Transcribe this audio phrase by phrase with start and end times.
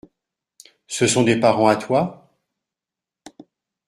[0.87, 2.27] Ce sont des parents à toi?